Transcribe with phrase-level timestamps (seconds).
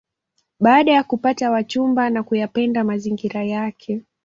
[0.59, 4.01] Baada ya kupata wachumba na kuyapenda mazingira yake